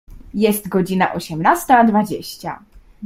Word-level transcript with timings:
Jest 0.33 0.69
godzina 0.69 1.13
osiemnasta 1.13 1.83
dwadzieścia. 1.83 2.59